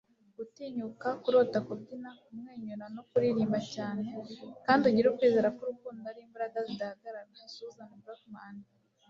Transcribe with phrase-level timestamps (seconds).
[0.37, 4.07] gutinyuka, kurota, kubyina, kumwenyura, no kuririmba cyane!
[4.65, 8.55] kandi ugire kwizera ko urukundo ari imbaraga zidahagarara!- suzanne brockmann